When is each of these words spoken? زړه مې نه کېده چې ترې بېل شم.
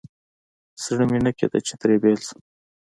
زړه 0.83 1.03
مې 1.11 1.19
نه 1.25 1.31
کېده 1.37 1.59
چې 1.67 1.73
ترې 1.81 1.95
بېل 2.03 2.17
شم. 2.27 2.39